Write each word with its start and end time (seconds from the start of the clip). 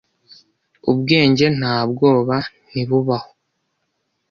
Ubwenge 0.91 1.45
nta 1.57 1.77
bwoba 1.91 2.35
ntibubaho 2.69 3.29